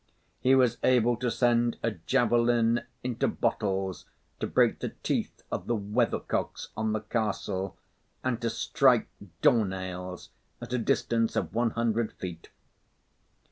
[0.39, 4.05] He was able to send a javelin into bottles,
[4.39, 7.77] to break the teeth of the weather cocks on the castle
[8.23, 9.09] and to strike
[9.43, 10.29] door nails
[10.59, 12.49] at a distance of one hundred feet.